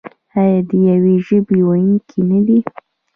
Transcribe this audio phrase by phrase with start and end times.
[0.41, 2.59] آیا د یوې ژبې ویونکي نه دي؟